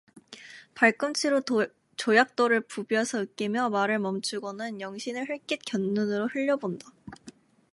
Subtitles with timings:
[0.73, 1.43] 발꿈치로
[1.95, 6.91] 조약돌을 부벼서 으깨며 말을 멈추고는 영신을 흘낏 곁눈으로 흘려본다.